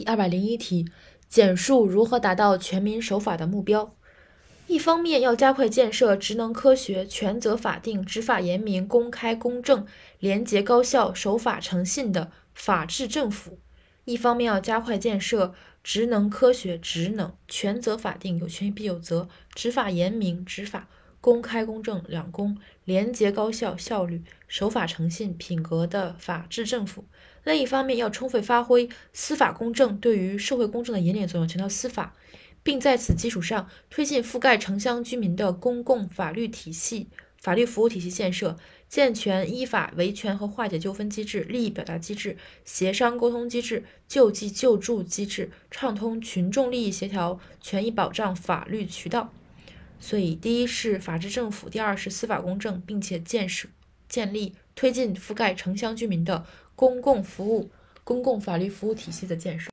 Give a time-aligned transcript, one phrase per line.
[0.00, 0.86] 第二百零一题，
[1.28, 3.94] 简述如何达到全民守法的目标。
[4.66, 9.86] 一方面要加快建设职能科学、权责法定、执法严明、公开公正、
[10.18, 13.58] 廉洁高效、守法诚信的法治政府；
[14.06, 15.52] 一方面要加快建设
[15.84, 20.88] 职能科学、职能、权责法定、有权必有责、执法严明、执法
[21.20, 27.04] 公开公正、两公、廉洁高效、效率、守法诚信、品格的法治政府。
[27.44, 32.14] 另一方面要充分发挥司法公正对于社会公正的引领作用，强调司法。
[32.62, 49.32] 并在此基础上推进覆盖城乡居民的公共法律体系、法律服务体系建设，健全依法维权和化解纠纷机制、利益表达机制、协商沟通机制、救济救助机制，畅通群众利益协调、权益保障法律渠道。
[50.02, 53.68] 所以，第一是法治政府，第二是司法公正，并且建设、
[54.08, 57.70] 建立、推进覆盖城乡居民的公共服务、
[58.02, 59.68] 公共法律服务体系的建设。